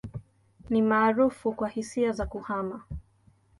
[0.69, 2.83] Ni maarufu kwa hisia za kuhama.